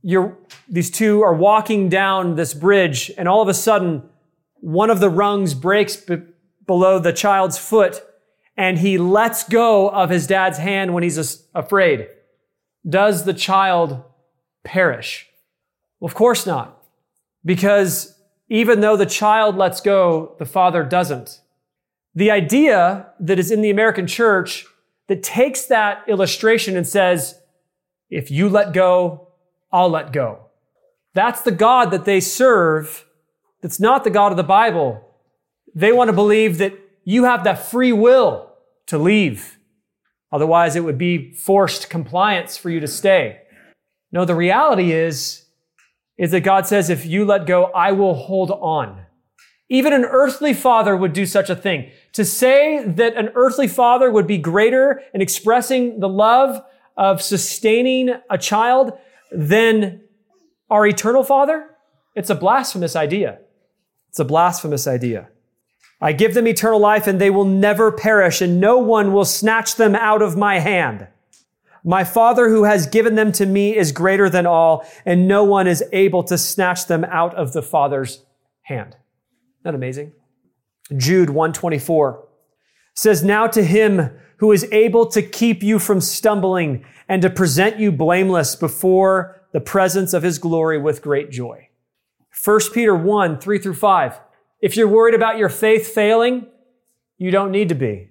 you're, 0.02 0.37
these 0.69 0.90
two 0.90 1.23
are 1.23 1.35
walking 1.35 1.88
down 1.88 2.35
this 2.35 2.52
bridge 2.52 3.11
and 3.16 3.26
all 3.26 3.40
of 3.40 3.49
a 3.49 3.54
sudden 3.54 4.02
one 4.57 4.90
of 4.90 5.00
the 5.00 5.11
rungs 5.11 5.54
breaks 5.54 5.97
b- 5.97 6.19
below 6.66 6.99
the 6.99 7.14
child's 7.14 7.57
foot 7.57 8.02
and 8.54 8.78
he 8.78 8.99
lets 8.99 9.45
go 9.45 9.88
of 9.88 10.11
his 10.11 10.26
dad's 10.26 10.59
hand 10.59 10.92
when 10.92 11.02
he's 11.02 11.42
afraid. 11.54 12.07
Does 12.87 13.25
the 13.25 13.33
child 13.35 14.04
perish? 14.64 15.29
Well, 15.99 16.09
of 16.09 16.14
course 16.14 16.47
not. 16.47 16.83
Because 17.45 18.19
even 18.49 18.81
though 18.81 18.97
the 18.97 19.07
child 19.07 19.57
lets 19.57 19.81
go, 19.81 20.35
the 20.38 20.45
father 20.45 20.85
doesn't. 20.85 21.40
The 22.14 22.31
idea 22.31 23.12
that 23.21 23.38
is 23.38 23.50
in 23.50 23.62
the 23.62 23.71
American 23.71 24.07
church 24.07 24.67
that 25.09 25.23
takes 25.23 25.67
that 25.67 26.05
illustration 26.09 26.76
and 26.76 26.87
says, 26.87 27.40
if 28.11 28.31
you 28.31 28.49
let 28.49 28.73
go, 28.73 29.29
I'll 29.73 29.90
let 29.90 30.12
go. 30.12 30.47
That's 31.14 31.43
the 31.43 31.52
God 31.52 31.90
that 31.93 32.05
they 32.05 32.21
serve 32.21 33.05
that's 33.61 33.81
not 33.81 34.05
the 34.05 34.11
God 34.11 34.33
of 34.33 34.37
the 34.37 34.43
Bible. 34.43 35.07
They 35.75 35.93
want 35.93 36.09
to 36.09 36.12
believe 36.12 36.59
that 36.59 36.75
you 37.05 37.25
have 37.25 37.45
the 37.45 37.55
free 37.55 37.93
will 37.93 38.50
to 38.87 38.99
leave. 38.99 39.59
Otherwise, 40.33 40.76
it 40.76 40.85
would 40.85 40.99
be 40.99 41.33
forced 41.33 41.90
compliance 41.90 42.57
for 42.57 42.71
you 42.71 42.81
to 42.81 42.88
stay. 42.88 43.40
No, 44.12 44.25
the 44.25 44.35
reality 44.35 44.93
is, 44.93 45.45
is 46.19 46.33
that 46.33 46.40
God 46.40 46.67
says, 46.67 46.90
if 46.90 47.07
you 47.07 47.25
let 47.25 47.47
go, 47.47 47.64
I 47.67 47.93
will 47.93 48.14
hold 48.14 48.50
on. 48.50 49.02
Even 49.69 49.93
an 49.93 50.05
earthly 50.05 50.52
father 50.52 50.97
would 50.97 51.12
do 51.12 51.25
such 51.25 51.49
a 51.49 51.55
thing. 51.57 51.90
To 52.14 52.25
say 52.25 52.85
that 52.85 53.17
an 53.17 53.31
earthly 53.35 53.69
father 53.69 54.11
would 54.11 54.26
be 54.26 54.37
greater 54.37 55.02
in 55.14 55.21
expressing 55.21 56.00
the 56.00 56.09
love 56.09 56.61
of 56.97 57.23
sustaining 57.23 58.11
a 58.29 58.37
child 58.37 58.93
than 59.31 60.02
our 60.69 60.87
eternal 60.87 61.23
father, 61.23 61.71
it's 62.17 62.31
a 62.31 62.35
blasphemous 62.35 62.97
idea. 62.97 63.38
It's 64.09 64.19
a 64.19 64.25
blasphemous 64.25 64.87
idea. 64.87 65.29
I 66.00 66.12
give 66.12 66.35
them 66.35 66.49
eternal 66.49 66.81
life 66.81 67.07
and 67.07 67.21
they 67.21 67.31
will 67.31 67.45
never 67.45 67.93
perish 67.93 68.40
and 68.40 68.61
no 68.61 68.79
one 68.79 69.12
will 69.12 69.25
snatch 69.25 69.76
them 69.76 69.95
out 69.95 70.21
of 70.21 70.37
my 70.37 70.59
hand. 70.59 71.07
My 71.85 72.05
Father 72.05 72.49
who 72.49 72.65
has 72.65 72.87
given 72.87 73.15
them 73.15 73.33
to 73.33 73.47
me 73.47 73.77
is 73.77 73.93
greater 73.93 74.29
than 74.29 74.47
all 74.47 74.87
and 75.07 75.27
no 75.27 75.45
one 75.45 75.67
is 75.67 75.83
able 75.93 76.23
to 76.25 76.37
snatch 76.37 76.87
them 76.87 77.05
out 77.05 77.35
of 77.35 77.53
the 77.53 77.63
Father's 77.63 78.25
hand. 78.63 78.91
Isn't 78.91 79.63
that 79.65 79.75
amazing? 79.75 80.13
Jude 80.97 81.31
124 81.31 82.27
says, 82.95 83.23
Now 83.23 83.47
to 83.47 83.63
him 83.63 84.11
who 84.39 84.53
is 84.53 84.67
able 84.73 85.07
to 85.07 85.23
keep 85.23 85.63
you 85.63 85.79
from 85.79 86.01
stumbling 86.01 86.85
and 87.09 87.23
to 87.23 87.31
present 87.31 87.79
you 87.79 87.93
blameless 87.93 88.57
before 88.57 89.43
the 89.53 89.61
presence 89.61 90.13
of 90.15 90.23
his 90.23 90.39
glory 90.39 90.79
with 90.79 91.03
great 91.03 91.31
joy. 91.31 91.69
1 92.45 92.61
Peter 92.73 92.95
1, 92.95 93.39
3 93.39 93.59
through 93.59 93.75
5. 93.75 94.21
If 94.61 94.77
you're 94.77 94.89
worried 94.89 95.15
about 95.15 95.39
your 95.39 95.49
faith 95.49 95.89
failing, 95.89 96.47
you 97.19 97.31
don't 97.31 97.51
need 97.51 97.69
to 97.69 97.75
be. 97.75 98.11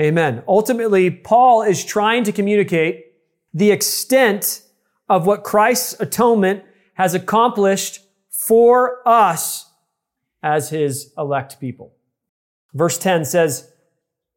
Amen. 0.00 0.42
Ultimately, 0.48 1.10
Paul 1.10 1.62
is 1.62 1.84
trying 1.84 2.24
to 2.24 2.32
communicate 2.32 3.06
the 3.52 3.70
extent 3.70 4.62
of 5.08 5.26
what 5.26 5.44
Christ's 5.44 6.00
atonement 6.00 6.64
has 6.94 7.14
accomplished 7.14 8.00
for 8.30 9.06
us 9.06 9.70
as 10.42 10.70
his 10.70 11.12
elect 11.18 11.60
people. 11.60 11.92
Verse 12.72 12.96
10 12.96 13.24
says, 13.26 13.70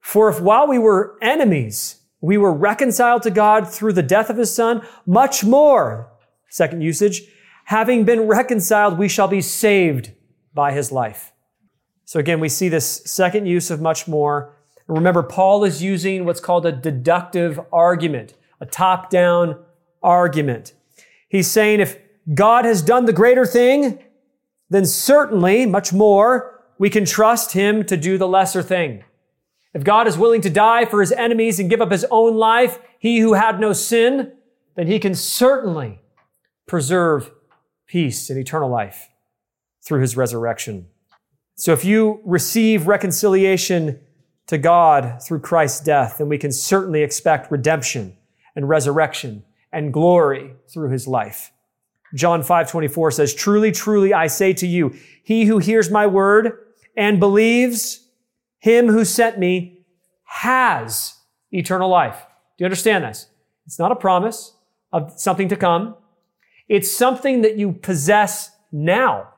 For 0.02 0.30
if 0.30 0.42
while 0.42 0.68
we 0.68 0.80
were 0.80 1.18
enemies, 1.22 2.02
we 2.20 2.38
were 2.38 2.54
reconciled 2.54 3.24
to 3.24 3.32
God 3.32 3.70
through 3.70 3.94
the 3.94 4.04
death 4.04 4.30
of 4.30 4.38
his 4.38 4.54
son, 4.54 4.86
much 5.06 5.44
more, 5.44 6.12
second 6.50 6.82
usage, 6.82 7.24
having 7.66 8.04
been 8.04 8.22
reconciled, 8.28 8.98
we 8.98 9.08
shall 9.08 9.28
be 9.28 9.42
saved 9.42 10.12
by 10.54 10.74
his 10.74 10.92
life. 10.92 11.32
So 12.06 12.20
again, 12.20 12.40
we 12.40 12.50
see 12.50 12.70
this 12.70 13.02
second 13.06 13.46
use 13.46 13.72
of 13.72 13.80
much 13.80 14.08
more. 14.08 14.58
Remember, 14.88 15.24
Paul 15.24 15.64
is 15.64 15.82
using 15.82 16.26
what's 16.26 16.40
called 16.40 16.66
a 16.66 16.72
deductive 16.72 17.60
argument, 17.72 18.34
a 18.60 18.66
top 18.66 19.10
down 19.10 19.58
argument. 20.02 20.74
He's 21.30 21.48
saying 21.48 21.80
if 21.80 21.98
God 22.34 22.66
has 22.66 22.82
done 22.82 23.06
the 23.06 23.14
greater 23.14 23.46
thing, 23.46 24.00
then 24.70 24.86
certainly, 24.86 25.66
much 25.66 25.94
more, 25.94 26.64
we 26.78 26.90
can 26.90 27.06
trust 27.06 27.54
him 27.54 27.86
to 27.86 27.98
do 27.98 28.18
the 28.18 28.28
lesser 28.28 28.62
thing. 28.62 29.04
If 29.74 29.84
God 29.84 30.08
is 30.08 30.18
willing 30.18 30.42
to 30.42 30.50
die 30.50 30.86
for 30.86 31.02
his 31.02 31.12
enemies 31.12 31.60
and 31.60 31.70
give 31.70 31.82
up 31.82 31.92
his 31.92 32.06
own 32.12 32.36
life, 32.36 32.80
he 33.00 33.20
who 33.20 33.34
had 33.34 33.60
no 33.60 33.74
sin, 33.74 34.34
then 34.76 34.88
he 34.88 35.00
can 35.00 35.16
certainly 35.16 36.02
preserve 36.68 37.32
peace 37.88 38.30
and 38.30 38.40
eternal 38.40 38.70
life 38.70 39.10
through 39.84 40.02
his 40.02 40.16
resurrection. 40.16 40.88
So 41.56 41.74
if 41.74 41.86
you 41.86 42.22
receive 42.24 42.88
reconciliation 42.88 44.00
to 44.48 44.58
God 44.58 45.22
through 45.22 45.40
Christ's 45.40 45.82
death, 45.82 46.18
then 46.18 46.30
we 46.30 46.38
can 46.38 46.52
certainly 46.52 47.02
expect 47.02 47.52
redemption 47.52 48.16
and 48.56 48.68
resurrection 48.68 49.44
and 49.72 49.94
glory 49.94 50.54
through 50.72 50.90
his 50.90 51.08
life. 51.08 51.52
John 52.14 52.44
5, 52.44 52.70
24 52.70 53.12
says, 53.12 53.34
Truly, 53.34 53.72
truly, 53.72 54.14
I 54.14 54.28
say 54.28 54.54
to 54.54 54.68
you, 54.68 54.94
he 55.24 55.46
who 55.46 55.58
hears 55.58 55.90
my 55.90 56.06
word 56.06 56.60
and 56.96 57.20
believes 57.20 58.08
him 58.60 58.88
who 58.88 59.04
sent 59.04 59.40
me 59.40 59.86
has 60.26 61.16
eternal 61.52 61.90
life. 61.90 62.26
Do 62.58 62.64
you 62.64 62.66
understand 62.66 63.04
this? 63.04 63.28
It's 63.66 63.80
not 63.80 63.92
a 63.92 63.96
promise 63.96 64.54
of 64.92 65.14
something 65.18 65.50
to 65.50 65.56
come. 65.56 65.96
It's 66.68 66.92
something 66.92 67.42
that 67.42 67.58
you 67.58 67.72
possess 67.72 68.52
now. 68.72 69.30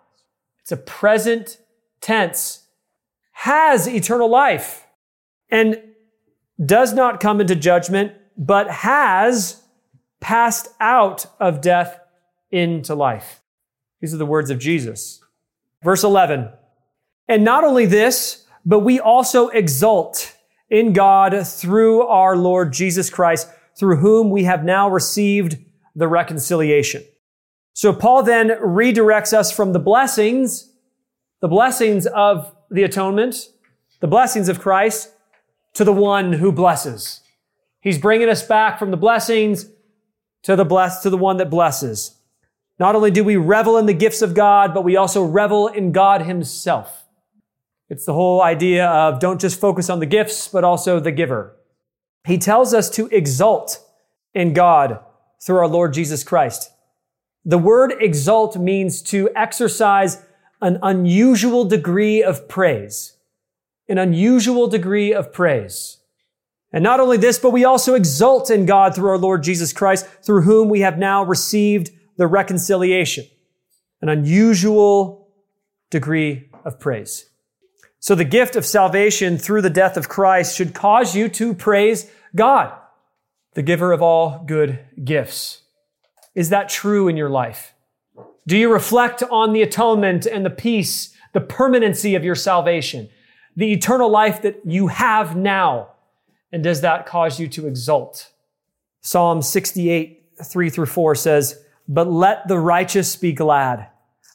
It's 0.61 0.71
a 0.71 0.77
present 0.77 1.57
tense, 2.01 2.63
has 3.31 3.87
eternal 3.87 4.29
life, 4.29 4.84
and 5.49 5.81
does 6.63 6.93
not 6.93 7.19
come 7.19 7.41
into 7.41 7.55
judgment, 7.55 8.13
but 8.37 8.69
has 8.69 9.61
passed 10.19 10.69
out 10.79 11.25
of 11.39 11.61
death 11.61 11.99
into 12.51 12.95
life. 12.95 13.41
These 14.01 14.13
are 14.13 14.17
the 14.17 14.25
words 14.25 14.49
of 14.49 14.59
Jesus. 14.59 15.21
Verse 15.83 16.03
11. 16.03 16.49
And 17.27 17.43
not 17.43 17.63
only 17.63 17.85
this, 17.85 18.45
but 18.65 18.79
we 18.79 18.99
also 18.99 19.49
exult 19.49 20.35
in 20.69 20.93
God 20.93 21.45
through 21.45 22.03
our 22.07 22.35
Lord 22.35 22.73
Jesus 22.73 23.09
Christ, 23.09 23.49
through 23.77 23.97
whom 23.97 24.29
we 24.29 24.45
have 24.45 24.63
now 24.63 24.89
received 24.89 25.57
the 25.95 26.07
reconciliation. 26.07 27.03
So 27.73 27.93
Paul 27.93 28.23
then 28.23 28.49
redirects 28.49 29.33
us 29.33 29.51
from 29.51 29.73
the 29.73 29.79
blessings, 29.79 30.71
the 31.41 31.47
blessings 31.47 32.07
of 32.07 32.55
the 32.71 32.83
atonement, 32.83 33.49
the 33.99 34.07
blessings 34.07 34.49
of 34.49 34.59
Christ, 34.59 35.11
to 35.75 35.83
the 35.83 35.93
one 35.93 36.33
who 36.33 36.51
blesses. 36.51 37.21
He's 37.79 37.99
bringing 37.99 38.29
us 38.29 38.41
back 38.41 38.79
from 38.79 38.91
the 38.91 38.97
blessings 38.97 39.69
to 40.43 40.55
the 40.55 40.65
blessed, 40.65 41.03
to 41.03 41.09
the 41.09 41.17
one 41.17 41.37
that 41.37 41.49
blesses. 41.49 42.15
Not 42.79 42.95
only 42.95 43.11
do 43.11 43.23
we 43.23 43.37
revel 43.37 43.77
in 43.77 43.85
the 43.85 43.93
gifts 43.93 44.21
of 44.21 44.33
God, 44.33 44.73
but 44.73 44.83
we 44.83 44.97
also 44.97 45.23
revel 45.23 45.67
in 45.67 45.91
God 45.91 46.23
himself. 46.23 47.05
It's 47.89 48.05
the 48.05 48.13
whole 48.13 48.41
idea 48.41 48.87
of 48.87 49.19
don't 49.19 49.39
just 49.39 49.59
focus 49.59 49.89
on 49.89 49.99
the 49.99 50.05
gifts, 50.05 50.47
but 50.47 50.63
also 50.63 50.99
the 50.99 51.11
giver. 51.11 51.55
He 52.25 52.37
tells 52.37 52.73
us 52.73 52.89
to 52.91 53.07
exult 53.07 53.83
in 54.33 54.53
God 54.53 54.99
through 55.41 55.57
our 55.57 55.67
Lord 55.67 55.93
Jesus 55.93 56.23
Christ. 56.23 56.71
The 57.43 57.59
word 57.59 57.93
exult 57.99 58.57
means 58.57 59.01
to 59.03 59.29
exercise 59.35 60.23
an 60.61 60.79
unusual 60.81 61.65
degree 61.65 62.23
of 62.23 62.49
praise. 62.49 63.14
An 63.87 63.97
unusual 63.97 64.67
degree 64.67 65.13
of 65.13 65.31
praise. 65.31 65.97
And 66.71 66.83
not 66.83 66.99
only 66.99 67.17
this, 67.17 67.39
but 67.39 67.51
we 67.51 67.63
also 67.63 67.93
exult 67.93 68.49
in 68.49 68.65
God 68.65 68.95
through 68.95 69.09
our 69.09 69.17
Lord 69.17 69.43
Jesus 69.43 69.71
Christ, 69.71 70.05
through 70.23 70.41
whom 70.41 70.69
we 70.69 70.81
have 70.81 70.97
now 70.97 71.23
received 71.23 71.91
the 72.17 72.27
reconciliation. 72.27 73.25
An 74.01 74.09
unusual 74.09 75.29
degree 75.89 76.49
of 76.65 76.79
praise. 76.79 77.29
So 77.99 78.13
the 78.13 78.25
gift 78.25 78.55
of 78.55 78.65
salvation 78.65 79.37
through 79.37 79.61
the 79.61 79.69
death 79.69 79.97
of 79.97 80.09
Christ 80.09 80.55
should 80.55 80.73
cause 80.73 81.15
you 81.15 81.29
to 81.29 81.53
praise 81.53 82.11
God, 82.35 82.73
the 83.53 83.63
giver 83.63 83.91
of 83.91 84.01
all 84.01 84.43
good 84.45 84.79
gifts. 85.03 85.61
Is 86.35 86.49
that 86.49 86.69
true 86.69 87.07
in 87.07 87.15
your 87.15 87.29
life? 87.29 87.73
Do 88.45 88.57
you 88.57 88.71
reflect 88.71 89.23
on 89.23 89.53
the 89.53 89.61
atonement 89.61 90.25
and 90.25 90.45
the 90.45 90.49
peace, 90.49 91.15
the 91.33 91.41
permanency 91.41 92.13
of 92.13 92.23
your 92.23 92.35
salvation, 92.35 93.09
the 93.55 93.71
eternal 93.71 94.09
life 94.09 94.41
that 94.41 94.61
you 94.65 94.87
have 94.87 95.35
now? 95.35 95.91
And 96.51 96.63
does 96.63 96.81
that 96.81 97.05
cause 97.05 97.39
you 97.39 97.47
to 97.49 97.67
exult? 97.67 98.31
Psalm 99.01 99.41
68, 99.41 100.23
3 100.43 100.69
through 100.69 100.85
4 100.85 101.15
says, 101.15 101.63
But 101.87 102.11
let 102.11 102.47
the 102.47 102.59
righteous 102.59 103.15
be 103.15 103.33
glad. 103.33 103.87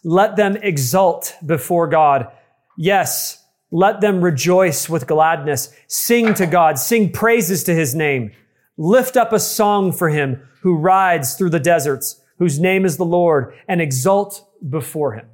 Let 0.04 0.36
them 0.36 0.56
exult 0.56 1.36
before 1.44 1.86
God. 1.86 2.28
Yes, 2.76 3.44
let 3.70 4.00
them 4.00 4.22
rejoice 4.22 4.88
with 4.88 5.06
gladness. 5.06 5.72
Sing 5.86 6.34
to 6.34 6.46
God. 6.46 6.78
Sing 6.78 7.12
praises 7.12 7.64
to 7.64 7.74
his 7.74 7.94
name. 7.94 8.32
Lift 8.76 9.16
up 9.16 9.32
a 9.32 9.40
song 9.40 9.92
for 9.92 10.08
him 10.08 10.48
who 10.62 10.76
rides 10.76 11.34
through 11.34 11.50
the 11.50 11.60
deserts, 11.60 12.20
whose 12.38 12.58
name 12.58 12.84
is 12.84 12.96
the 12.96 13.04
Lord, 13.04 13.54
and 13.68 13.80
exult 13.80 14.46
before 14.68 15.14
him. 15.14 15.26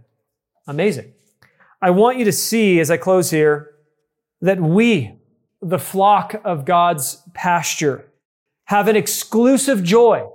amazing. 0.66 1.12
I 1.81 1.90
want 1.90 2.18
you 2.18 2.25
to 2.25 2.33
see 2.33 2.81
as 2.81 2.90
I 2.90 2.96
close 2.96 3.31
here 3.31 3.76
that 4.40 4.61
we, 4.61 5.18
the 5.62 5.79
flock 5.79 6.40
of 6.44 6.64
God's 6.64 7.22
pasture, 7.35 8.07
have 8.64 8.88
an 8.88 8.96
exclusive 8.96 9.83
joy. 9.83 10.29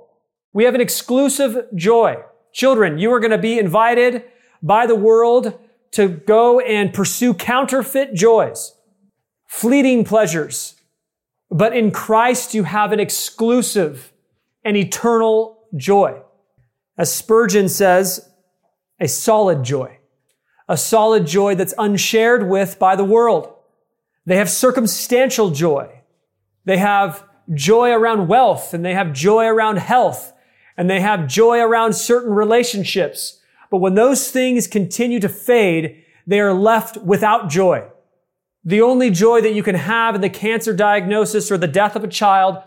We 0.54 0.64
have 0.64 0.76
an 0.76 0.82
exclusive 0.82 1.66
joy. 1.76 2.18
Children, 2.54 2.98
you 2.98 3.14
are 3.14 3.20
going 3.20 3.32
to 3.32 3.38
be 3.38 3.60
invited 3.60 4.24
by 4.62 4.86
the 4.86 4.96
world 4.96 5.58
to 5.92 6.08
go 6.08 6.60
and 6.60 6.94
pursue 6.94 7.34
counterfeit 7.34 8.14
joys, 8.14 8.76
fleeting 9.48 10.04
pleasures. 10.04 10.76
But 11.50 11.76
in 11.76 11.92
Christ, 11.92 12.54
you 12.54 12.64
have 12.64 12.92
an 12.92 13.00
exclusive 13.00 14.14
and 14.64 14.78
eternal 14.78 15.68
joy. 15.76 16.22
As 16.98 17.14
Spurgeon 17.14 17.68
says, 17.68 18.30
a 19.00 19.08
solid 19.08 19.64
joy, 19.64 19.98
a 20.70 20.78
solid 20.78 21.26
joy 21.26 21.56
that's 21.56 21.74
unshared 21.78 22.48
with 22.48 22.80
by 22.80 22.96
the 22.96 23.04
world. 23.04 23.54
They 24.26 24.38
have 24.38 24.50
circumstantial 24.50 25.52
joy. 25.52 26.02
They 26.66 26.78
have 26.78 27.28
joy 27.54 27.92
around 27.92 28.28
wealth 28.28 28.74
and 28.74 28.86
they 28.86 28.94
have 28.94 29.14
joy 29.14 29.46
around 29.46 29.78
health 29.78 30.34
and 30.78 30.90
they 30.90 31.02
have 31.02 31.28
joy 31.28 31.60
around 31.60 31.94
certain 31.94 32.34
relationships. 32.34 33.40
But 33.70 33.78
when 33.78 33.96
those 33.96 34.30
things 34.32 34.68
continue 34.68 35.20
to 35.20 35.30
fade, 35.30 36.04
they 36.28 36.40
are 36.40 36.54
left 36.54 36.98
without 36.98 37.50
joy. 37.50 37.88
The 38.64 38.82
only 38.82 39.10
joy 39.10 39.42
that 39.42 39.54
you 39.54 39.64
can 39.64 39.76
have 39.76 40.14
in 40.14 40.22
the 40.22 40.30
cancer 40.30 40.74
diagnosis 40.74 41.52
or 41.52 41.58
the 41.58 41.68
death 41.68 41.96
of 41.96 42.04
a 42.04 42.08
child 42.08 42.58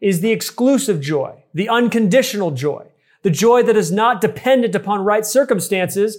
is 0.00 0.20
the 0.20 0.30
exclusive 0.30 1.00
joy, 1.00 1.42
the 1.52 1.68
unconditional 1.68 2.52
joy, 2.52 2.86
the 3.22 3.30
joy 3.30 3.62
that 3.64 3.76
is 3.76 3.90
not 3.90 4.20
dependent 4.20 4.74
upon 4.74 5.04
right 5.04 5.26
circumstances, 5.26 6.18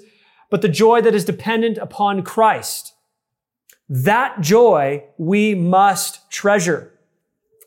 but 0.50 0.62
the 0.62 0.68
joy 0.68 1.02
that 1.02 1.16
is 1.16 1.24
dependent 1.24 1.78
upon 1.78 2.24
Christ. 2.24 2.94
That 3.94 4.40
joy 4.40 5.04
we 5.18 5.54
must 5.54 6.32
treasure 6.32 6.98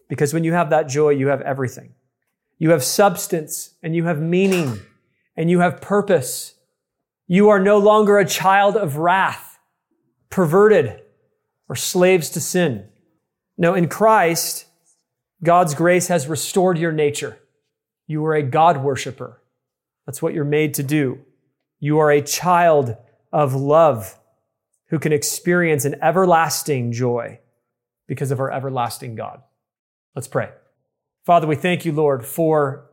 because 0.09 0.33
when 0.33 0.43
you 0.43 0.55
have 0.55 0.71
that 0.71 0.89
joy, 0.89 1.11
you 1.11 1.29
have 1.29 1.43
everything. 1.43 1.93
You 2.59 2.71
have 2.71 2.83
substance 2.83 3.75
and 3.83 3.95
you 3.95 4.05
have 4.05 4.23
meaning 4.23 4.81
and 5.37 5.51
you 5.51 5.61
have 5.61 5.83
purpose. 5.83 6.55
You 7.27 7.51
are 7.51 7.61
no 7.61 7.77
longer 7.77 8.19
a 8.19 8.25
child 8.25 8.75
of 8.75 8.97
wrath, 8.97 9.59
perverted, 10.31 11.03
or 11.69 11.77
slaves 11.77 12.31
to 12.31 12.41
sin. 12.41 12.89
No, 13.59 13.75
in 13.75 13.87
Christ, 13.87 14.65
God's 15.43 15.75
grace 15.75 16.09
has 16.09 16.27
restored 16.27 16.79
your 16.79 16.93
nature. 16.93 17.39
You 18.07 18.25
are 18.25 18.35
a 18.35 18.43
God 18.43 18.83
worshiper. 18.83 19.43
That's 20.07 20.23
what 20.23 20.33
you're 20.33 20.45
made 20.45 20.73
to 20.75 20.83
do. 20.83 21.21
You 21.81 21.99
are 21.99 22.11
a 22.11 22.23
child 22.23 22.97
of 23.31 23.55
love 23.55 24.19
who 24.95 24.99
can 25.01 25.13
experience 25.13 25.85
an 25.85 25.97
everlasting 26.01 26.93
joy 26.93 27.37
because 28.07 28.31
of 28.31 28.39
our 28.39 28.53
everlasting 28.53 29.17
God. 29.17 29.43
Let's 30.15 30.29
pray. 30.29 30.51
Father, 31.27 31.49
we 31.49 31.57
thank 31.57 31.85
you, 31.85 31.91
Lord, 31.91 32.25
for 32.25 32.93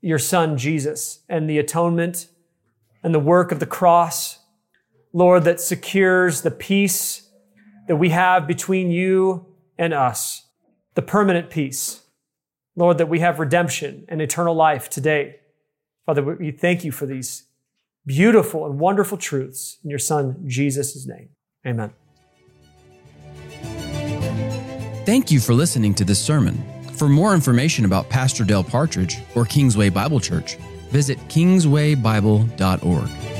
your 0.00 0.20
son, 0.20 0.56
Jesus, 0.56 1.24
and 1.28 1.50
the 1.50 1.58
atonement 1.58 2.28
and 3.02 3.12
the 3.12 3.18
work 3.18 3.50
of 3.50 3.58
the 3.58 3.66
cross. 3.66 4.38
Lord, 5.12 5.42
that 5.42 5.60
secures 5.60 6.42
the 6.42 6.52
peace 6.52 7.28
that 7.88 7.96
we 7.96 8.10
have 8.10 8.46
between 8.46 8.92
you 8.92 9.44
and 9.76 9.92
us, 9.92 10.46
the 10.94 11.02
permanent 11.02 11.50
peace. 11.50 12.02
Lord, 12.76 12.98
that 12.98 13.08
we 13.08 13.18
have 13.18 13.40
redemption 13.40 14.04
and 14.08 14.22
eternal 14.22 14.54
life 14.54 14.88
today. 14.88 15.40
Father, 16.06 16.22
we 16.22 16.52
thank 16.52 16.84
you 16.84 16.92
for 16.92 17.06
these 17.06 17.46
beautiful 18.06 18.64
and 18.64 18.78
wonderful 18.78 19.18
truths 19.18 19.78
in 19.82 19.90
your 19.90 19.98
son, 19.98 20.44
Jesus' 20.46 21.04
name. 21.04 21.30
Amen. 21.66 21.92
Thank 25.04 25.30
you 25.30 25.40
for 25.40 25.54
listening 25.54 25.94
to 25.94 26.04
this 26.04 26.20
sermon. 26.20 26.62
For 26.94 27.08
more 27.08 27.34
information 27.34 27.84
about 27.84 28.08
Pastor 28.08 28.44
Dale 28.44 28.62
Partridge 28.62 29.18
or 29.34 29.44
Kingsway 29.44 29.88
Bible 29.88 30.20
Church, 30.20 30.56
visit 30.90 31.18
kingswaybible.org. 31.28 33.31